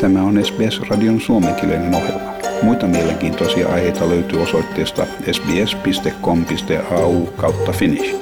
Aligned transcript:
Tämä 0.00 0.22
on 0.22 0.44
SBS-radion 0.44 1.20
suomenkielinen 1.20 1.94
ohjelma. 1.94 2.32
Muita 2.62 2.86
mielenkiintoisia 2.86 3.68
aiheita 3.68 4.08
löytyy 4.08 4.42
osoitteesta 4.42 5.02
sbs.com.au 5.32 7.26
kautta 7.26 7.72
finnish. 7.72 8.16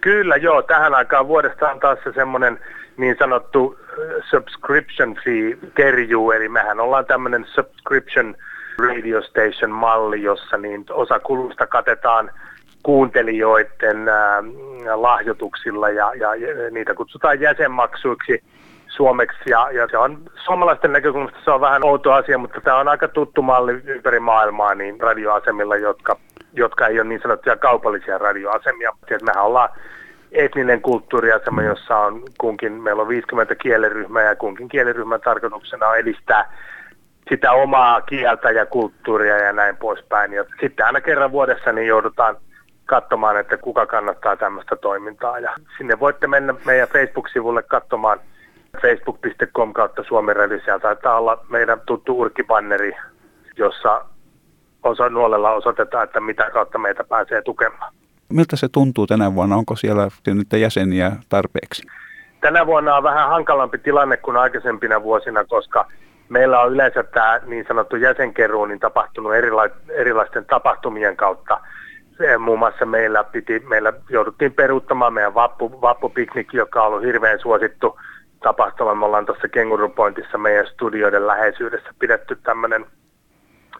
Kyllä 0.00 0.36
joo, 0.36 0.62
tähän 0.62 0.94
aikaan 0.94 1.28
vuodesta 1.28 1.70
on 1.70 1.80
taas 1.80 1.98
se 2.04 2.12
semmoinen 2.12 2.58
niin 2.96 3.16
sanottu 3.18 3.78
subscription 4.30 5.16
fee 5.24 5.58
kerjuu, 5.74 6.32
eli 6.32 6.48
mehän 6.48 6.80
ollaan 6.80 7.06
tämmöinen 7.06 7.44
subscription 7.54 8.36
radio 8.88 9.22
station 9.22 9.70
malli, 9.70 10.22
jossa 10.22 10.56
niin 10.56 10.84
osa 10.90 11.18
kulusta 11.20 11.66
katetaan 11.66 12.30
kuuntelijoiden 12.88 14.08
äh, 14.08 14.44
lahjoituksilla 14.94 15.88
ja, 15.88 16.14
ja, 16.14 16.28
niitä 16.70 16.94
kutsutaan 16.94 17.40
jäsenmaksuiksi 17.40 18.42
suomeksi 18.86 19.38
ja, 19.46 19.70
ja 19.70 19.88
se 19.90 19.98
on 19.98 20.22
suomalaisten 20.44 20.92
näkökulmasta 20.92 21.38
se 21.44 21.50
on 21.50 21.60
vähän 21.60 21.84
outo 21.84 22.12
asia, 22.12 22.38
mutta 22.38 22.60
tämä 22.60 22.78
on 22.78 22.88
aika 22.88 23.08
tuttu 23.08 23.42
malli 23.42 23.72
ympäri 23.84 24.20
maailmaa 24.20 24.74
niin 24.74 25.00
radioasemilla, 25.00 25.76
jotka, 25.76 26.16
jotka 26.52 26.86
ei 26.86 27.00
ole 27.00 27.08
niin 27.08 27.20
sanottuja 27.22 27.56
kaupallisia 27.56 28.18
radioasemia. 28.18 28.92
Et 29.10 29.22
mehän 29.22 29.44
ollaan 29.44 29.68
etninen 30.32 30.82
kulttuuriasema, 30.82 31.62
jossa 31.62 31.96
on 31.96 32.22
kunkin, 32.38 32.72
meillä 32.72 33.02
on 33.02 33.08
50 33.08 33.54
kieliryhmää 33.54 34.22
ja 34.22 34.36
kunkin 34.36 34.68
kieliryhmän 34.68 35.20
tarkoituksena 35.20 35.88
on 35.88 35.98
edistää 35.98 36.52
sitä 37.30 37.52
omaa 37.52 38.00
kieltä 38.00 38.50
ja 38.50 38.66
kulttuuria 38.66 39.38
ja 39.38 39.52
näin 39.52 39.76
poispäin. 39.76 40.32
Ja 40.32 40.44
sitten 40.60 40.86
aina 40.86 41.00
kerran 41.00 41.32
vuodessa 41.32 41.72
niin 41.72 41.86
joudutaan 41.86 42.36
katsomaan, 42.88 43.36
että 43.36 43.56
kuka 43.56 43.86
kannattaa 43.86 44.36
tämmöistä 44.36 44.76
toimintaa. 44.76 45.38
Ja 45.38 45.56
sinne 45.78 46.00
voitte 46.00 46.26
mennä 46.26 46.54
meidän 46.64 46.88
Facebook-sivulle 46.88 47.62
katsomaan 47.62 48.20
facebook.com 48.82 49.72
kautta 49.72 50.02
Suomen. 50.08 50.36
Siellä 50.64 50.78
taitaa 50.78 51.18
olla 51.18 51.44
meidän 51.48 51.80
tuttu 51.86 52.20
urkibanneri, 52.20 52.92
jossa 53.56 54.04
osa 54.82 55.08
nuolella 55.08 55.50
osoitetaan, 55.50 56.04
että 56.04 56.20
mitä 56.20 56.50
kautta 56.50 56.78
meitä 56.78 57.04
pääsee 57.04 57.42
tukemaan. 57.42 57.92
Miltä 58.28 58.56
se 58.56 58.68
tuntuu 58.68 59.06
tänä 59.06 59.34
vuonna? 59.34 59.56
Onko 59.56 59.76
siellä 59.76 60.08
nyt 60.26 60.52
jäseniä 60.52 61.12
tarpeeksi? 61.28 61.82
Tänä 62.40 62.66
vuonna 62.66 62.96
on 62.96 63.02
vähän 63.02 63.28
hankalampi 63.28 63.78
tilanne 63.78 64.16
kuin 64.16 64.36
aikaisempina 64.36 65.02
vuosina, 65.02 65.44
koska 65.44 65.86
meillä 66.28 66.60
on 66.60 66.72
yleensä 66.72 67.02
tämä 67.02 67.40
niin 67.46 67.64
sanottu 67.68 67.96
jäsenkeruu 67.96 68.66
niin 68.66 68.80
tapahtunut 68.80 69.32
erila- 69.32 69.76
erilaisten 69.88 70.44
tapahtumien 70.44 71.16
kautta. 71.16 71.60
Muun 72.38 72.58
muassa 72.58 72.86
meillä, 72.86 73.24
piti, 73.24 73.58
meillä 73.68 73.92
jouduttiin 74.08 74.52
peruuttamaan 74.52 75.12
meidän 75.12 75.34
vappu, 75.34 75.80
vappupiknik, 75.80 76.52
joka 76.52 76.82
on 76.82 76.88
ollut 76.88 77.02
hirveän 77.02 77.38
suosittu 77.38 78.00
tapahtuma. 78.42 78.94
Me 78.94 79.04
ollaan 79.04 79.26
tuossa 79.26 79.48
Kengurupointissa 79.48 80.38
meidän 80.38 80.66
studioiden 80.66 81.26
läheisyydessä 81.26 81.90
pidetty 81.98 82.36
tämmöinen 82.42 82.86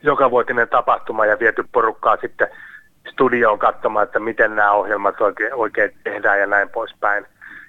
jokavuotinen 0.03 0.69
tapahtuma 0.69 1.27
ja 1.27 1.39
viety 1.39 1.65
porukkaa 1.73 2.17
sitten 2.17 2.49
studioon 3.13 3.59
katsomaan, 3.59 4.05
että 4.05 4.21
miten 4.21 4.57
nämä 4.57 4.73
ohjelmat 4.73 5.21
oikein, 5.21 5.55
oikein 5.55 5.91
tehdään 6.05 6.41
ja 6.41 6.47
näin 6.47 6.69
poispäin. 6.69 7.27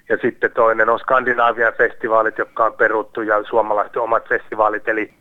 Ja 0.08 0.16
sitten 0.16 0.52
toinen 0.52 0.88
on 0.88 0.98
Skandinaavian 0.98 1.72
festivaalit, 1.72 2.38
jotka 2.38 2.64
on 2.64 2.72
peruttu 2.72 3.22
ja 3.22 3.44
suomalaisten 3.44 4.02
omat 4.02 4.28
festivaalit. 4.28 4.88
Eli 4.88 5.14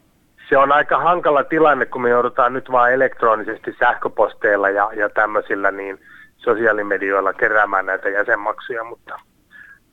se 0.49 0.57
on 0.57 0.71
aika 0.71 0.97
hankala 0.97 1.43
tilanne, 1.43 1.85
kun 1.85 2.01
me 2.01 2.09
joudutaan 2.09 2.53
nyt 2.53 2.71
vain 2.71 2.93
elektronisesti 2.93 3.75
sähköposteilla 3.79 4.69
ja, 4.69 4.89
ja 4.95 5.09
tämmöisillä 5.09 5.71
niin 5.71 5.99
sosiaalimedioilla 6.37 7.33
keräämään 7.33 7.85
näitä 7.85 8.09
jäsenmaksuja, 8.09 8.83
mutta 8.83 9.19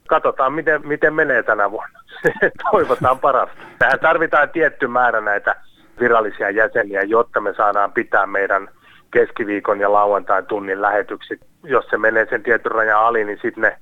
katsotaan 0.08 0.52
miten, 0.52 0.86
miten 0.86 1.14
menee 1.14 1.42
tänä 1.42 1.70
vuonna. 1.70 2.00
Toivotaan 2.70 3.18
parasta. 3.18 3.56
Tähän 3.78 4.00
tarvitaan 4.00 4.50
tietty 4.50 4.86
määrä 4.86 5.20
näitä 5.20 5.56
virallisia 6.00 6.50
jäseniä, 6.50 7.02
jotta 7.02 7.40
me 7.40 7.54
saadaan 7.54 7.92
pitää 7.92 8.26
meidän 8.26 8.68
keskiviikon 9.10 9.80
ja 9.80 9.92
lauantain 9.92 10.46
tunnin 10.46 10.82
lähetyksi. 10.82 11.40
Jos 11.64 11.86
se 11.86 11.98
menee 11.98 12.26
sen 12.30 12.42
tietyn 12.42 12.72
rajan 12.72 13.00
ali, 13.00 13.24
niin 13.24 13.38
sitten 13.42 13.62
ne 13.62 13.78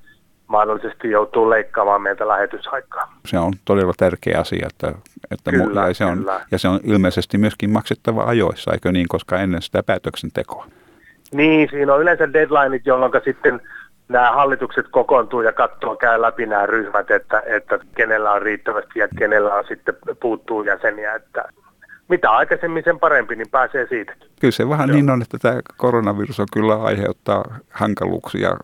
mahdollisesti 0.47 1.11
joutuu 1.11 1.51
leikkaamaan 1.51 2.03
meiltä 2.03 2.29
lähetysaikaa. 2.29 3.15
Se 3.27 3.39
on 3.39 3.53
todella 3.65 3.93
tärkeä 3.97 4.39
asia, 4.39 4.67
että, 4.71 4.93
että 5.31 5.51
kyllä, 5.51 5.89
ja, 5.89 5.95
se 5.95 6.05
on, 6.05 6.19
kyllä. 6.19 6.41
ja 6.51 6.59
se 6.59 6.69
on 6.69 6.81
ilmeisesti 6.85 7.39
myöskin 7.39 7.71
maksettava 7.71 8.25
ajoissa, 8.25 8.73
eikö 8.73 8.93
niin, 8.93 9.09
koska 9.09 9.39
ennen 9.39 9.63
sitä 9.63 9.83
päätöksentekoa. 9.83 10.67
Niin, 11.33 11.69
siinä 11.71 11.95
on 11.95 12.03
yleensä 12.03 12.33
deadlineit, 12.33 12.87
jolloin 12.87 13.13
sitten 13.25 13.61
nämä 14.09 14.33
hallitukset 14.33 14.87
kokoontuu 14.91 15.43
ja 15.43 15.53
katsoo, 15.53 15.97
käy 15.97 16.21
läpi 16.21 16.47
nämä 16.47 16.67
ryhmät, 16.67 17.11
että, 17.11 17.43
että 17.47 17.79
kenellä 17.95 18.33
on 18.33 18.43
riittävästi 18.43 18.99
ja 18.99 19.09
kenellä 19.19 19.55
on 19.55 19.65
sitten 19.69 19.95
puuttuu 20.21 20.63
jäseniä, 20.63 21.15
että 21.15 21.45
mitä 22.09 22.31
aikaisemmin 22.31 22.85
sen 22.85 22.99
parempi, 22.99 23.37
niin 23.37 23.51
pääsee 23.51 23.87
siitä. 23.87 24.13
Kyllä 24.41 24.53
se 24.53 24.69
vähän 24.69 24.89
Joo. 24.89 24.97
niin 24.97 25.11
on, 25.11 25.23
että 25.23 25.39
tämä 25.39 25.61
koronavirus 25.77 26.41
on 26.41 26.47
kyllä 26.53 26.83
aiheuttaa 26.83 27.45
hankaluuksia 27.71 28.57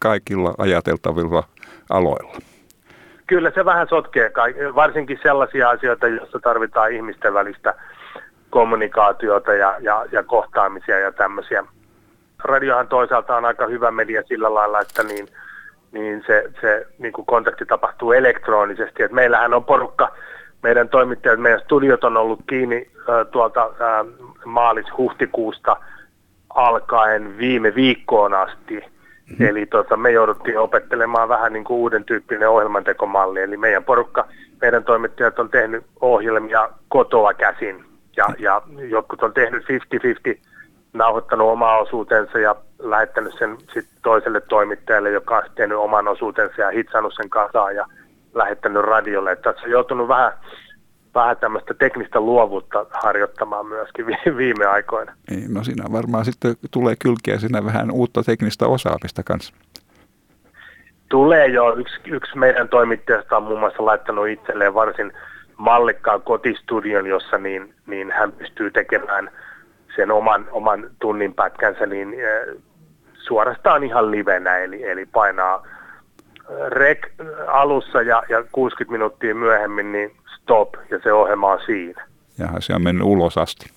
kaikilla 0.00 0.54
ajateltavilla 0.58 1.44
aloilla. 1.90 2.38
Kyllä 3.26 3.50
se 3.54 3.64
vähän 3.64 3.88
sotkee, 3.88 4.32
varsinkin 4.74 5.18
sellaisia 5.22 5.70
asioita, 5.70 6.08
joissa 6.08 6.38
tarvitaan 6.38 6.92
ihmisten 6.92 7.34
välistä 7.34 7.74
kommunikaatiota 8.50 9.54
ja, 9.54 9.74
ja, 9.80 10.06
ja 10.12 10.22
kohtaamisia 10.22 10.98
ja 10.98 11.12
tämmöisiä. 11.12 11.64
Radiohan 12.44 12.88
toisaalta 12.88 13.36
on 13.36 13.44
aika 13.44 13.66
hyvä 13.66 13.90
media 13.90 14.22
sillä 14.22 14.54
lailla, 14.54 14.80
että 14.80 15.02
niin, 15.02 15.28
niin 15.92 16.22
se, 16.26 16.44
se 16.60 16.86
niin 16.98 17.12
kuin 17.12 17.26
kontakti 17.26 17.66
tapahtuu 17.66 18.12
elektronisesti. 18.12 19.02
Et 19.02 19.12
meillähän 19.12 19.54
on 19.54 19.64
porukka, 19.64 20.12
meidän 20.62 20.88
toimittajat, 20.88 21.40
meidän 21.40 21.60
studiot 21.60 22.04
on 22.04 22.16
ollut 22.16 22.40
kiinni 22.46 22.90
äh, 22.96 23.26
tuolta 23.30 23.64
äh, 23.64 24.06
maalis-huhtikuusta 24.44 25.76
alkaen 26.54 27.38
viime 27.38 27.74
viikkoon 27.74 28.34
asti. 28.34 28.84
Mm-hmm. 29.30 29.46
Eli 29.46 29.66
tota, 29.66 29.96
me 29.96 30.10
jouduttiin 30.10 30.58
opettelemaan 30.58 31.28
vähän 31.28 31.52
niin 31.52 31.64
kuin 31.64 31.78
uuden 31.78 32.04
tyyppinen 32.04 32.48
ohjelmantekomalli. 32.48 33.40
Eli 33.40 33.56
meidän 33.56 33.84
porukka, 33.84 34.28
meidän 34.60 34.84
toimittajat 34.84 35.38
on 35.38 35.48
tehnyt 35.48 35.84
ohjelmia 36.00 36.70
kotoa 36.88 37.34
käsin. 37.34 37.84
Ja, 38.16 38.26
ja 38.38 38.62
jotkut 38.88 39.22
on 39.22 39.34
tehnyt 39.34 39.62
50-50, 39.62 40.38
nauhoittanut 40.92 41.48
omaa 41.48 41.78
osuutensa 41.78 42.38
ja 42.38 42.56
lähettänyt 42.78 43.34
sen 43.38 43.56
sit 43.74 43.88
toiselle 44.02 44.40
toimittajalle, 44.40 45.10
joka 45.10 45.36
on 45.36 45.42
tehnyt 45.54 45.78
oman 45.78 46.08
osuutensa 46.08 46.62
ja 46.62 46.70
hitsannut 46.70 47.14
sen 47.16 47.30
kasaan 47.30 47.76
ja 47.76 47.86
lähettänyt 48.34 48.82
radiolle. 48.82 49.32
Että 49.32 49.54
se 49.56 49.64
on 49.64 49.70
joutunut 49.70 50.08
vähän 50.08 50.32
vähän 51.14 51.36
tämmöistä 51.36 51.74
teknistä 51.74 52.20
luovuutta 52.20 52.86
harjoittamaan 52.90 53.66
myöskin 53.66 54.06
viime 54.36 54.66
aikoina. 54.66 55.12
Niin, 55.30 55.54
no 55.54 55.64
siinä 55.64 55.84
varmaan 55.92 56.24
sitten 56.24 56.54
tulee 56.70 56.96
kylkeä 56.96 57.38
siinä 57.38 57.64
vähän 57.64 57.90
uutta 57.90 58.22
teknistä 58.22 58.66
osaamista 58.66 59.22
kanssa. 59.22 59.54
Tulee 61.08 61.46
jo. 61.46 61.76
Yksi, 61.76 62.00
yksi 62.06 62.38
meidän 62.38 62.68
toimittajasta 62.68 63.36
on 63.36 63.42
muun 63.42 63.60
muassa 63.60 63.84
laittanut 63.84 64.28
itselleen 64.28 64.74
varsin 64.74 65.12
mallikkaan 65.56 66.22
kotistudion, 66.22 67.06
jossa 67.06 67.38
niin, 67.38 67.74
niin 67.86 68.12
hän 68.12 68.32
pystyy 68.32 68.70
tekemään 68.70 69.30
sen 69.96 70.10
oman, 70.10 70.48
oman 70.50 70.90
tunnin 71.00 71.34
pätkänsä 71.34 71.86
niin, 71.86 72.14
e, 72.14 72.56
suorastaan 73.14 73.84
ihan 73.84 74.10
livenä, 74.10 74.58
eli, 74.58 74.88
eli 74.88 75.06
painaa 75.06 75.66
rek 76.68 77.08
alussa 77.46 78.02
ja, 78.02 78.22
ja 78.28 78.44
60 78.52 78.92
minuuttia 78.92 79.34
myöhemmin, 79.34 79.92
niin 79.92 80.12
stop 80.42 80.74
ja 80.90 80.98
se 81.02 81.12
ohjelma 81.12 81.52
on 81.52 81.60
siinä. 81.66 82.06
Ja 82.38 82.48
se 82.58 82.74
on 82.74 82.82
mennyt 82.82 83.06
ulos 83.06 83.38
asti. 83.38 83.70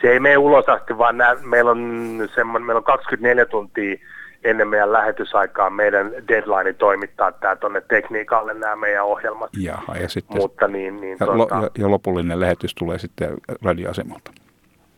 Se 0.00 0.10
ei 0.10 0.20
mene 0.20 0.36
ulos 0.36 0.68
asti, 0.68 0.98
vaan 0.98 1.18
nää, 1.18 1.36
meillä, 1.42 1.70
on 1.70 2.28
semmoinen, 2.34 2.66
meillä 2.66 2.78
on 2.78 2.84
24 2.84 3.46
tuntia 3.46 3.96
ennen 4.44 4.68
meidän 4.68 4.92
lähetysaikaa 4.92 5.70
meidän 5.70 6.12
deadline 6.28 6.72
toimittaa 6.72 7.32
tämä 7.32 7.56
tuonne 7.56 7.80
tekniikalle 7.80 8.54
nämä 8.54 8.76
meidän 8.76 9.04
ohjelmat. 9.04 9.50
Jaha, 9.58 9.96
ja, 9.96 10.08
sitten, 10.08 10.36
Mutta 10.36 10.68
niin, 10.68 11.00
niin, 11.00 11.16
ja, 11.20 11.26
tuota, 11.26 11.54
ja, 11.54 11.70
ja 11.78 11.90
lopullinen 11.90 12.40
lähetys 12.40 12.74
tulee 12.74 12.98
sitten 12.98 13.36
radioasemalta. 13.64 14.30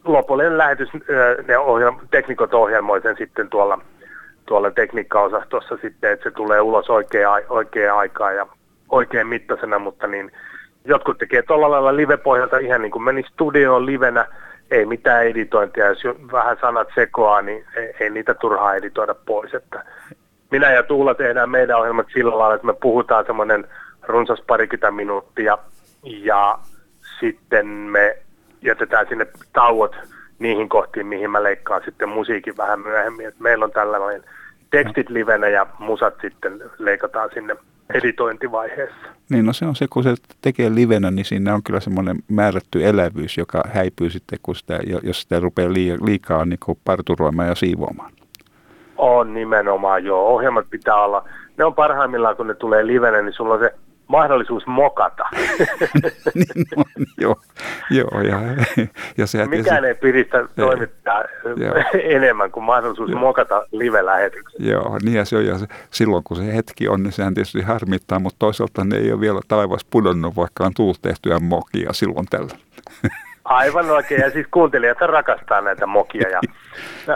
Lopullinen 0.04 0.58
lähetys, 0.58 0.88
ne 1.48 1.58
ohjelma, 1.58 2.02
teknikot 2.10 2.54
ohjelmoi 2.54 3.00
sen 3.00 3.16
sitten 3.18 3.48
tuolla, 3.48 3.80
tuolla 4.46 4.70
tekniikkaosastossa 4.70 5.76
sitten, 5.82 6.12
että 6.12 6.24
se 6.24 6.30
tulee 6.30 6.60
ulos 6.60 6.90
oikea, 6.90 7.30
oikea 7.48 7.96
aikaa 7.96 8.32
ja 8.32 8.46
oikein 8.88 9.26
mittaisena, 9.26 9.78
mutta 9.78 10.06
niin 10.06 10.32
jotkut 10.84 11.18
tekee 11.18 11.42
tuolla 11.42 11.70
lailla 11.70 11.96
live-pohjalta 11.96 12.58
ihan 12.58 12.82
niin 12.82 12.92
kuin 12.92 13.02
meni 13.02 13.22
studioon 13.32 13.86
livenä, 13.86 14.26
ei 14.70 14.86
mitään 14.86 15.26
editointia, 15.26 15.88
jos 15.88 16.02
vähän 16.32 16.56
sanat 16.60 16.88
sekoaa, 16.94 17.42
niin 17.42 17.64
ei, 17.76 17.94
ei 18.00 18.10
niitä 18.10 18.34
turhaa 18.34 18.74
editoida 18.74 19.14
pois. 19.14 19.54
Että 19.54 19.84
minä 20.50 20.72
ja 20.72 20.82
Tuula 20.82 21.14
tehdään 21.14 21.50
meidän 21.50 21.78
ohjelmat 21.78 22.06
sillä 22.12 22.38
lailla, 22.38 22.54
että 22.54 22.66
me 22.66 22.74
puhutaan 22.82 23.26
semmoinen 23.26 23.68
runsas 24.02 24.40
parikymmentä 24.46 24.90
minuuttia 24.90 25.58
ja 26.02 26.58
sitten 27.20 27.66
me 27.66 28.16
jätetään 28.62 29.06
sinne 29.08 29.26
tauot 29.52 29.96
niihin 30.38 30.68
kohtiin, 30.68 31.06
mihin 31.06 31.30
mä 31.30 31.42
leikkaan 31.42 31.82
sitten 31.84 32.08
musiikin 32.08 32.56
vähän 32.56 32.80
myöhemmin. 32.80 33.28
Et 33.28 33.40
meillä 33.40 33.64
on 33.64 33.70
tällainen 33.70 34.24
tekstit 34.70 35.10
livenä 35.10 35.48
ja 35.48 35.66
musat 35.78 36.14
sitten 36.20 36.62
leikataan 36.78 37.30
sinne 37.34 37.56
editointivaiheessa. 37.94 39.06
Niin, 39.30 39.46
no 39.46 39.52
se 39.52 39.66
on 39.66 39.76
se, 39.76 39.86
kun 39.90 40.02
se 40.02 40.14
tekee 40.40 40.74
livenä, 40.74 41.10
niin 41.10 41.24
siinä 41.24 41.54
on 41.54 41.62
kyllä 41.62 41.80
semmoinen 41.80 42.16
määrätty 42.28 42.86
elävyys, 42.86 43.38
joka 43.38 43.62
häipyy 43.74 44.10
sitten, 44.10 44.38
kun 44.42 44.56
sitä, 44.56 44.78
jos 45.02 45.22
sitä 45.22 45.40
rupeaa 45.40 45.72
liikaa 45.72 46.44
niin 46.44 46.58
parturoimaan 46.84 47.48
ja 47.48 47.54
siivoamaan. 47.54 48.12
On 48.96 49.34
nimenomaan, 49.34 50.04
joo. 50.04 50.26
Ohjelmat 50.26 50.70
pitää 50.70 51.04
olla, 51.04 51.28
ne 51.56 51.64
on 51.64 51.74
parhaimmillaan, 51.74 52.36
kun 52.36 52.46
ne 52.46 52.54
tulee 52.54 52.86
livenä, 52.86 53.22
niin 53.22 53.32
sulla 53.32 53.54
on 53.54 53.60
se 53.60 53.74
mahdollisuus 54.08 54.66
mokata. 54.66 55.24
niin 56.34 56.66
on, 56.76 56.84
joo. 57.20 57.36
joo 57.90 58.20
ja, 58.20 58.40
ja 59.16 59.26
se, 59.26 59.46
Mikään 59.46 59.84
ei 59.84 59.94
piristä 59.94 60.48
toimittaa 60.56 61.24
enemmän 62.16 62.50
kuin 62.50 62.64
mahdollisuus 62.64 63.10
joo. 63.10 63.20
mokata 63.20 63.66
live-lähetyksessä. 63.72 64.70
Joo, 64.70 64.98
niin 65.02 65.16
ja 65.16 65.24
se 65.24 65.36
on. 65.36 65.46
Ja 65.46 65.58
se, 65.58 65.66
silloin 65.90 66.24
kun 66.24 66.36
se 66.36 66.56
hetki 66.56 66.88
on, 66.88 67.02
niin 67.02 67.12
sehän 67.12 67.34
tietysti 67.34 67.62
harmittaa, 67.62 68.18
mutta 68.18 68.38
toisaalta 68.38 68.84
ne 68.84 68.96
ei 68.96 69.12
ole 69.12 69.20
vielä 69.20 69.40
taivas 69.48 69.84
pudonnut, 69.90 70.36
vaikka 70.36 70.64
on 70.64 70.74
tullut 70.74 71.02
tehtyä 71.02 71.38
mokia 71.38 71.92
silloin 71.92 72.26
tällä. 72.30 72.54
Aivan 73.44 73.90
oikein, 73.90 74.20
ja 74.20 74.30
siis 74.30 74.46
kuuntelijat 74.50 75.00
rakastaa 75.00 75.60
näitä 75.60 75.86
mokia 75.86 76.28
ja 76.28 76.40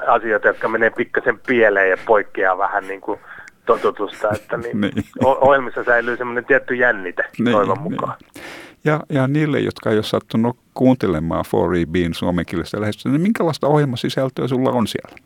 asioita, 0.06 0.48
jotka 0.48 0.68
menee 0.68 0.90
pikkasen 0.90 1.40
pieleen 1.46 1.90
ja 1.90 1.96
poikkeaa 2.06 2.58
vähän 2.58 2.88
niin 2.88 3.00
kuin 3.00 3.20
totutusta, 3.66 4.30
että 4.36 4.56
niin 4.56 4.80
niin. 4.80 5.04
ohjelmissa 5.20 5.84
säilyy 5.84 6.16
semmoinen 6.16 6.44
tietty 6.44 6.74
jännite 6.74 7.22
niin, 7.38 7.52
toivon 7.52 7.78
niin. 7.78 7.92
mukaan. 7.92 8.16
Niin. 8.34 8.44
Ja, 8.84 9.00
ja 9.08 9.26
niille, 9.26 9.60
jotka 9.60 9.90
ei 9.90 9.96
ole 9.96 10.02
sattunut 10.02 10.58
kuuntelemaan 10.74 11.44
4EBin 11.44 12.14
suomenkielistä 12.14 12.80
lähestystä, 12.80 13.08
niin 13.08 13.20
minkälaista 13.20 13.66
ohjelmasisältöä 13.66 14.48
sulla 14.48 14.70
on 14.70 14.86
siellä? 14.86 15.16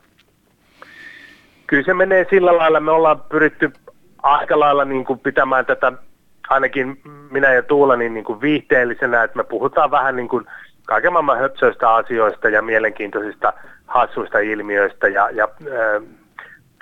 Kyllä 1.67 1.83
se 1.83 1.95
menee 1.95 2.27
sillä 2.31 2.57
lailla, 2.57 2.81
me 2.81 2.91
ollaan 2.91 3.21
pyritty 3.21 3.73
aika 4.23 4.61
lailla 4.61 4.85
niin 4.85 5.05
kuin 5.05 5.19
pitämään 5.19 5.67
tätä, 5.67 5.93
ainakin 6.49 7.01
minä 7.31 7.55
ja 7.55 7.63
Tuula, 7.63 7.97
niin, 7.97 8.15
niin 8.15 8.25
kuin 8.25 8.41
viihteellisenä, 8.41 9.23
että 9.23 9.37
me 9.37 9.45
puhutaan 9.45 9.91
vähän 9.91 10.17
niin 10.17 10.29
kuin 10.29 10.47
kaiken 10.87 11.13
maailman 11.13 11.39
höpsöistä 11.39 11.95
asioista 11.95 12.49
ja 12.49 12.63
mielenkiintoisista 12.63 13.53
hassuista 13.87 14.39
ilmiöistä 14.39 15.09
ja, 15.09 15.31
ja 15.31 15.49
äh, 15.63 16.03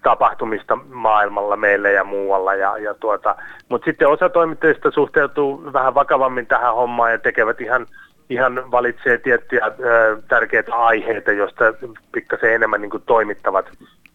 tapahtumista 0.05 0.77
maailmalla 0.77 1.57
meille 1.57 1.93
ja 1.93 2.05
muualla. 2.05 2.55
Ja, 2.55 2.79
ja 2.79 2.95
tuota, 2.95 3.37
Mutta 3.69 3.85
sitten 3.85 4.09
osa 4.09 4.29
toimittajista 4.29 4.91
suhteutuu 4.91 5.73
vähän 5.73 5.95
vakavammin 5.95 6.47
tähän 6.47 6.75
hommaan 6.75 7.13
ja 7.13 7.19
tekevät 7.19 7.61
ihan, 7.61 7.87
ihan 8.31 8.71
valitsee 8.71 9.19
tiettyjä 9.19 9.67
ö, 9.67 10.23
tärkeitä 10.29 10.75
aiheita, 10.75 11.33
joista 11.33 11.65
pikkasen 12.13 12.55
enemmän 12.55 12.81
niin 12.81 12.91
kuin 12.91 13.03
toimittavat 13.07 13.67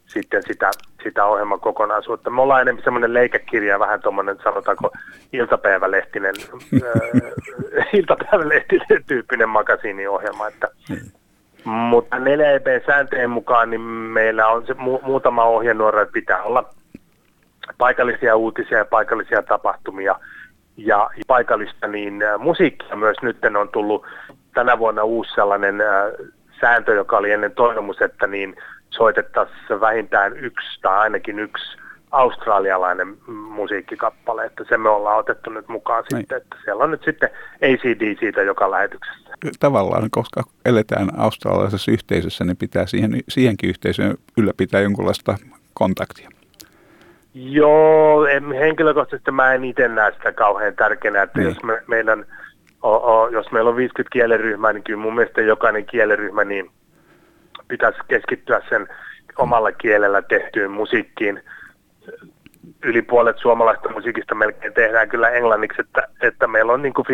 sitten 0.08 0.44
sitä, 0.44 0.72
sitä 1.04 1.26
ohjelman 1.26 1.60
kokonaisuutta. 1.60 2.30
Me 2.30 2.42
ollaan 2.42 2.62
enemmän 2.62 2.84
semmoinen 2.84 3.14
leikekirja, 3.14 3.80
vähän 3.80 4.02
tuommoinen 4.02 4.38
sanotaanko 4.44 4.92
iltapäivälehtinen, 5.34 6.36
äh, 6.74 7.88
iltapäivälehtinen 8.00 9.04
tyyppinen 9.08 9.50
makasiiniohjelma, 9.50 10.48
että 10.48 10.68
mm. 10.90 11.19
Mutta 11.66 12.18
4EP-sääntöjen 12.18 13.30
mukaan 13.30 13.70
niin 13.70 13.82
meillä 13.82 14.48
on 14.48 14.68
se 14.68 14.74
mu- 14.74 15.06
muutama 15.06 15.44
ohjenuora, 15.44 16.02
että 16.02 16.14
pitää 16.14 16.44
olla 16.44 16.70
paikallisia 17.78 18.36
uutisia 18.36 18.78
ja 18.78 18.86
paikallisia 18.86 19.44
tapahtumia. 19.44 20.16
Ja 20.78 21.10
paikallista 21.28 21.88
niin 21.88 22.24
äh, 22.24 22.40
musiikkia 22.40 22.96
myös 22.96 23.18
nyt 23.22 23.38
on 23.60 23.70
tullut. 23.70 24.06
Tänä 24.54 24.80
vuonna 24.80 25.04
uusi 25.04 25.32
sellainen 25.34 25.82
äh, 25.82 25.88
sääntö, 26.62 26.94
joka 26.94 27.18
oli 27.18 27.32
ennen 27.32 27.52
toivomus, 27.52 28.02
että 28.02 28.28
niin 28.28 28.56
soitettaisiin 28.90 29.80
vähintään 29.82 30.38
yksi 30.38 30.82
tai 30.82 30.98
ainakin 30.98 31.40
yksi 31.40 31.78
australialainen 32.12 33.18
musiikkikappale, 33.28 34.46
että 34.46 34.64
se 34.70 34.78
me 34.78 34.90
ollaan 34.90 35.20
otettu 35.20 35.50
nyt 35.50 35.68
mukaan 35.68 36.04
Näin. 36.12 36.22
sitten, 36.22 36.38
että 36.38 36.56
siellä 36.64 36.84
on 36.84 36.92
nyt 36.92 37.04
sitten 37.04 37.30
ACD 37.56 38.20
siitä 38.20 38.42
joka 38.42 38.72
lähetyksessä. 38.72 39.30
Tavallaan, 39.60 40.10
koska 40.12 40.44
eletään 40.66 41.20
australialaisessa 41.20 41.92
yhteisössä, 41.92 42.44
niin 42.44 42.58
pitää 42.58 42.86
siihen, 42.86 43.20
siihenkin 43.30 43.70
yhteisöön 43.70 44.16
ylläpitää 44.38 44.82
jonkunlaista 44.82 45.38
kontaktia. 45.74 46.30
Joo, 47.34 48.26
en, 48.26 48.52
henkilökohtaisesti 48.52 49.32
mä 49.32 49.54
en 49.54 49.64
itse 49.64 49.88
näe 49.88 50.12
sitä 50.12 50.32
kauhean 50.32 50.76
tärkeänä, 50.76 51.22
että 51.22 51.40
niin. 51.40 51.50
jos, 51.50 51.64
me, 51.64 51.82
meidän, 51.88 52.26
o, 52.84 52.94
o, 52.94 53.28
jos 53.28 53.52
meillä 53.52 53.70
on 53.70 53.76
50 53.76 54.14
kieliryhmää, 54.14 54.74
niin 54.74 54.84
kyllä 54.84 55.00
mun 55.00 55.16
mielestä 55.16 55.42
jokainen 55.42 55.86
kieliryhmä 55.86 56.44
niin 56.44 56.72
pitäisi 57.68 58.00
keskittyä 58.08 58.62
sen 58.70 58.88
omalla 59.38 59.72
kielellä 59.72 60.22
tehtyyn 60.22 60.72
musiikkiin– 60.72 61.44
yli 62.84 63.02
puolet 63.02 63.38
suomalaista 63.38 63.90
musiikista 63.90 64.36
melkein 64.36 64.74
tehdään 64.74 65.10
kyllä 65.10 65.30
englanniksi, 65.30 65.82
että, 65.82 66.08
että 66.22 66.48
meillä 66.48 66.74
on 66.74 66.82
niin 66.82 66.94
kuin 66.94 67.06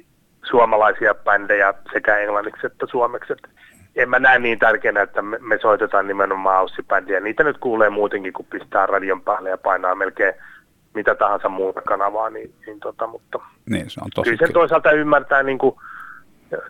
50-50 0.00 0.04
suomalaisia 0.44 1.14
bändejä 1.14 1.74
sekä 1.92 2.18
englanniksi 2.18 2.66
että 2.66 2.86
suomeksi. 2.90 3.32
Että 3.32 3.48
en 3.96 4.08
mä 4.08 4.18
näe 4.18 4.38
niin 4.38 4.58
tärkeänä, 4.58 5.02
että 5.02 5.22
me, 5.22 5.38
me 5.40 5.58
soitetaan 5.62 6.08
nimenomaan 6.08 6.56
aussibändiä. 6.56 7.20
Niitä 7.20 7.44
nyt 7.44 7.58
kuulee 7.58 7.90
muutenkin, 7.90 8.32
kun 8.32 8.46
pistää 8.50 8.86
radion 8.86 9.22
päälle 9.22 9.50
ja 9.50 9.58
painaa 9.58 9.94
melkein 9.94 10.34
mitä 10.94 11.14
tahansa 11.14 11.48
muuta 11.48 11.82
kanavaa. 11.82 12.30
Niin, 12.30 12.54
niin 12.66 12.80
tota, 12.80 13.06
mutta 13.06 13.38
niin, 13.70 13.90
se 13.90 14.00
on 14.00 14.10
tosi 14.14 14.30
kyllä 14.30 14.46
sen 14.46 14.54
toisaalta 14.54 14.90
ymmärtää 14.90 15.42
niin 15.42 15.58
kuin 15.58 15.76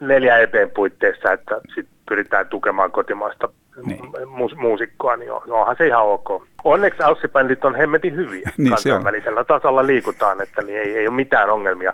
neljä 0.01 0.39
EPn 0.39 0.71
puitteissa, 0.75 1.33
että 1.33 1.61
sit 1.75 1.89
pyritään 2.09 2.49
tukemaan 2.49 2.93
kotimaista 2.93 3.49
niin. 3.87 4.05
mu- 4.15 4.57
muusikkoa, 4.57 5.17
niin 5.17 5.33
onhan 5.33 5.77
se 5.79 5.87
ihan 5.87 6.07
ok. 6.07 6.43
Onneksi 6.65 7.03
aussibändit 7.03 7.65
on 7.65 7.75
hemmetin 7.75 8.17
hyviä. 8.17 8.51
niin 8.59 8.71
Kansainvälisellä 8.71 9.45
tasolla 9.45 9.87
liikutaan, 9.87 10.41
että 10.41 10.63
niin 10.63 10.79
ei, 10.79 10.97
ei 10.97 11.09
ole 11.09 11.17
mitään 11.17 11.51
ongelmia. 11.51 11.93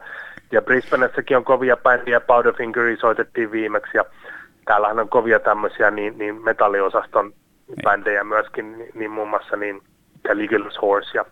Ja 0.53 0.63
Brisbaneissakin 0.63 1.37
on 1.37 1.45
kovia 1.45 1.77
bändiä, 1.77 2.21
Powderfingeri 2.21 2.97
soitettiin 2.97 3.53
viimeksi 3.53 3.97
ja 3.97 4.05
täällähän 4.65 4.99
on 4.99 5.09
kovia 5.09 5.41
tämmöisiä 5.41 5.91
niin, 5.91 6.19
niin 6.19 6.45
metalliosaston 6.45 7.27
niin. 7.27 7.83
bändejä 7.85 8.25
myöskin, 8.25 8.79
niin, 8.79 8.91
niin 8.95 9.11
muun 9.11 9.29
muassa 9.29 9.57
niin 9.57 9.83
Caligula's 10.29 10.83
Horse 10.83 11.19
ja 11.19 11.25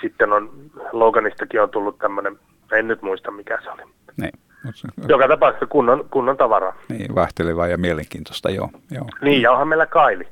sitten 0.00 0.32
on 0.32 0.50
Loganistakin 0.92 1.62
on 1.62 1.70
tullut 1.70 1.98
tämmöinen, 1.98 2.38
en 2.72 2.88
nyt 2.88 3.02
muista 3.02 3.30
mikä 3.30 3.58
se 3.62 3.70
oli. 3.70 3.82
Niin. 4.16 4.32
Joka 5.08 5.28
tapauksessa 5.28 5.66
kunnon, 5.66 6.06
kunnon 6.10 6.36
tavaraa. 6.36 6.76
Niin, 6.88 7.14
vaihtelevaa 7.14 7.66
ja 7.66 7.78
mielenkiintoista, 7.78 8.50
joo. 8.50 8.70
joo. 8.90 9.06
Niin, 9.22 9.42
ja 9.42 9.52
onhan 9.52 9.68
meillä 9.68 9.86
Kaili. 9.86 10.28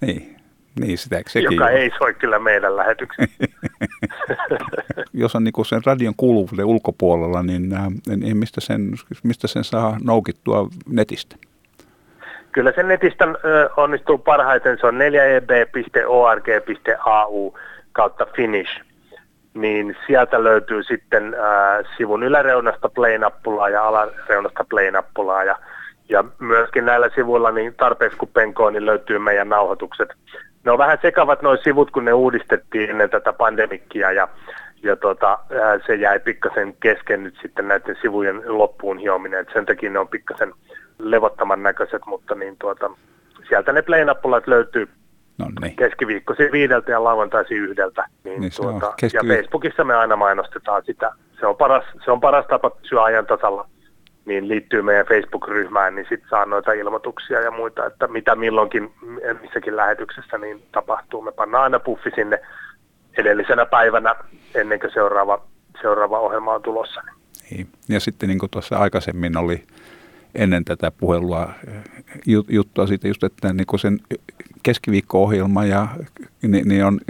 Niin, 0.00 0.36
niin 0.80 0.98
sitä, 0.98 1.22
sekin 1.26 1.52
Joka 1.52 1.70
jo. 1.70 1.76
ei 1.76 1.90
soi 1.98 2.14
kyllä 2.14 2.38
meidän 2.38 2.76
lähetyksiä. 2.76 3.26
Jos 5.12 5.36
on 5.36 5.44
niin 5.44 5.66
sen 5.66 5.82
radion 5.86 6.14
kuuluvuuden 6.16 6.64
ulkopuolella, 6.64 7.42
niin, 7.42 7.74
niin 8.16 8.36
mistä, 8.36 8.60
sen, 8.60 8.90
mistä 9.22 9.46
sen 9.46 9.64
saa 9.64 9.96
noukittua 10.04 10.68
netistä? 10.88 11.36
Kyllä 12.52 12.72
se 12.72 12.82
netistä 12.82 13.24
onnistuu 13.76 14.18
parhaiten. 14.18 14.78
Se 14.80 14.86
on 14.86 14.94
4eb.org.au 14.94 16.02
kautta 17.92 18.26
finish 18.36 18.80
niin 19.54 19.96
sieltä 20.06 20.44
löytyy 20.44 20.82
sitten 20.82 21.34
äh, 21.34 21.84
sivun 21.96 22.22
yläreunasta 22.22 22.88
play-nappulaa 22.88 23.68
ja 23.68 23.88
alareunasta 23.88 24.64
play-nappulaa. 24.64 25.44
Ja, 25.44 25.58
ja 26.08 26.24
myöskin 26.38 26.84
näillä 26.84 27.08
sivuilla 27.14 27.50
niin 27.50 27.74
tarpeeksi 27.74 28.18
kun 28.18 28.28
penkoo, 28.28 28.70
niin 28.70 28.86
löytyy 28.86 29.18
meidän 29.18 29.48
nauhoitukset. 29.48 30.08
Ne 30.64 30.72
on 30.72 30.78
vähän 30.78 30.98
sekavat 31.02 31.42
nuo 31.42 31.56
sivut, 31.56 31.90
kun 31.90 32.04
ne 32.04 32.12
uudistettiin 32.12 32.90
ennen 32.90 33.10
tätä 33.10 33.32
pandemikkia 33.32 34.12
ja, 34.12 34.28
ja 34.82 34.96
tota, 34.96 35.32
äh, 35.32 35.82
se 35.86 35.94
jäi 35.94 36.20
pikkasen 36.20 36.76
kesken 36.80 37.22
nyt 37.22 37.38
sitten 37.42 37.68
näiden 37.68 37.96
sivujen 38.02 38.42
loppuun 38.46 38.98
hiominen, 38.98 39.40
Et 39.40 39.48
sen 39.52 39.66
takia 39.66 39.90
ne 39.90 39.98
on 39.98 40.08
pikkasen 40.08 40.52
levottoman 40.98 41.62
näköiset, 41.62 42.02
mutta 42.06 42.34
niin 42.34 42.56
tuota, 42.58 42.90
sieltä 43.48 43.72
ne 43.72 43.82
play-nappulat 43.82 44.46
löytyy 44.46 44.88
No 45.38 45.46
niin. 45.60 45.76
Keskiviikkoisin 45.76 46.52
viideltä 46.52 46.90
ja 46.92 47.04
lauantaisin 47.04 47.56
yhdeltä. 47.56 48.06
Niin 48.24 48.40
niin 48.40 48.52
tuota, 48.56 48.94
keskiviik- 49.02 49.30
Ja 49.30 49.36
Facebookissa 49.36 49.84
me 49.84 49.94
aina 49.94 50.16
mainostetaan 50.16 50.82
sitä. 50.84 51.12
Se 51.40 51.46
on 51.46 51.56
paras, 51.56 51.84
se 52.04 52.10
on 52.10 52.20
paras 52.20 52.46
tapa 52.46 52.70
pysyä 52.70 53.02
ajan 53.02 53.26
tasalla. 53.26 53.68
Niin 54.24 54.48
liittyy 54.48 54.82
meidän 54.82 55.06
Facebook-ryhmään, 55.06 55.94
niin 55.94 56.06
sitten 56.08 56.28
saa 56.30 56.46
noita 56.46 56.72
ilmoituksia 56.72 57.40
ja 57.40 57.50
muita, 57.50 57.86
että 57.86 58.08
mitä 58.08 58.34
milloinkin 58.36 58.90
missäkin 59.42 59.76
lähetyksessä 59.76 60.38
niin 60.38 60.62
tapahtuu. 60.72 61.22
Me 61.22 61.32
pannaan 61.32 61.64
aina 61.64 61.78
puffi 61.80 62.10
sinne 62.14 62.40
edellisenä 63.18 63.66
päivänä 63.66 64.14
ennen 64.54 64.80
kuin 64.80 64.92
seuraava, 64.92 65.42
seuraava 65.82 66.18
ohjelma 66.18 66.54
on 66.54 66.62
tulossa. 66.62 67.02
Niin. 67.50 67.66
Ja 67.88 68.00
sitten 68.00 68.28
niin 68.28 68.38
kuin 68.38 68.50
tuossa 68.50 68.76
aikaisemmin 68.78 69.36
oli 69.36 69.64
ennen 70.34 70.64
tätä 70.64 70.90
puhelua 70.90 71.48
juttua 72.48 72.86
siitä 72.86 73.08
just, 73.08 73.24
että 73.24 73.52
niin 73.52 73.78
sen 73.78 73.98
keskiviikko-ohjelma 74.62 75.64
ja 75.64 75.88
niin, 76.42 76.68
niin 76.68 76.84
on 76.84 77.00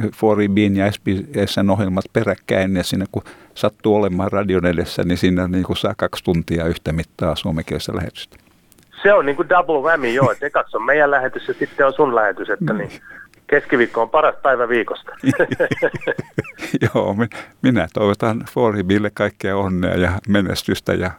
4 0.47 0.85
ja 0.85 0.93
SBSn 0.93 1.71
ohjelmat 1.71 2.05
peräkkäin 2.13 2.77
ja 2.77 2.85
siinä 2.85 3.05
kun 3.13 3.23
sattuu 3.55 3.97
olemaan 3.97 4.33
radion 4.33 4.67
edessä, 4.67 5.05
niin 5.05 5.19
siinä 5.19 5.49
niin 5.49 5.65
kuin 5.65 5.77
saa 5.77 5.95
kaksi 5.97 6.25
tuntia 6.25 6.67
yhtä 6.67 6.93
mittaa 6.93 7.37
suomenkielistä 7.37 7.97
lähetystä. 7.97 8.37
Se 9.03 9.13
on 9.13 9.27
niin 9.27 9.37
kuin 9.37 9.49
double 9.49 9.81
whammy, 9.81 10.11
joo, 10.11 10.31
että 10.31 10.51
katso 10.51 10.79
meidän 10.79 11.11
lähetys 11.11 11.49
ja 11.49 11.55
sitten 11.55 11.87
on 11.87 11.93
sun 11.93 12.15
lähetys, 12.15 12.51
että 12.51 12.73
niin. 12.79 12.91
Keskiviikko 13.47 14.03
on 14.03 14.11
paras 14.11 14.35
päivä 14.43 14.69
viikosta. 14.69 15.13
Joo, 16.95 17.17
minä 17.63 17.89
toivotan 17.95 18.45
Foribille 18.51 19.11
kaikkea 19.15 19.57
onnea 19.57 19.95
ja 19.95 20.11
menestystä 20.29 20.93
ja 20.93 21.11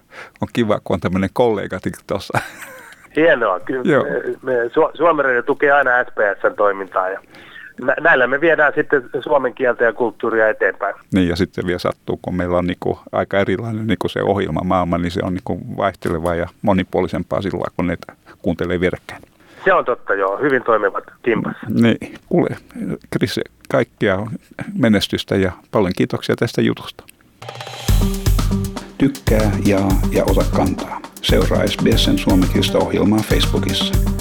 on 0.41 0.47
kiva, 0.53 0.79
kun 0.83 0.93
on 0.93 0.99
tämmöinen 0.99 1.29
kollega 1.33 1.79
tuossa. 2.07 2.39
Hienoa. 3.15 3.59
Kyllä. 3.59 4.03
Me, 4.03 4.53
me, 4.53 4.53
Suomen 4.93 5.43
tukee 5.43 5.71
aina 5.71 5.91
SPSn 6.03 6.55
toimintaa 6.57 7.09
ja 7.09 7.19
näillä 8.01 8.27
me 8.27 8.41
viedään 8.41 8.73
sitten 8.75 9.09
suomen 9.19 9.53
kieltä 9.53 9.83
ja 9.83 9.93
kulttuuria 9.93 10.49
eteenpäin. 10.49 10.95
Niin 11.13 11.29
ja 11.29 11.35
sitten 11.35 11.65
vielä 11.65 11.79
sattuu, 11.79 12.19
kun 12.21 12.35
meillä 12.35 12.57
on 12.57 12.67
niinku 12.67 12.99
aika 13.11 13.39
erilainen 13.39 13.87
niinku 13.87 14.07
se 14.07 14.21
ohjelma 14.23 14.61
maailma, 14.63 14.97
niin 14.97 15.11
se 15.11 15.19
on 15.23 15.33
niinku 15.33 15.59
vaihteleva 15.77 16.35
ja 16.35 16.47
monipuolisempaa 16.61 17.41
sillä 17.41 17.67
kun 17.75 17.87
ne 17.87 17.97
kuuntelee 18.41 18.79
vierekkäin. 18.79 19.21
Se 19.63 19.73
on 19.73 19.85
totta, 19.85 20.13
joo. 20.13 20.37
Hyvin 20.37 20.63
toimivat 20.63 21.03
kimpassa. 21.23 21.67
Niin, 21.69 21.97
kuule, 22.29 22.49
Chris, 23.17 23.39
kaikkia 23.69 24.19
menestystä 24.73 25.35
ja 25.35 25.51
paljon 25.71 25.93
kiitoksia 25.97 26.35
tästä 26.35 26.61
jutusta. 26.61 27.03
Tykkää, 28.97 29.51
jaa 29.65 29.91
ja 30.11 30.23
ota 30.23 30.45
kantaa. 30.55 31.01
Seuraa 31.21 31.67
SBSn 31.67 32.17
suomenkielistä 32.17 32.77
ohjelmaa 32.77 33.19
Facebookissa. 33.19 34.14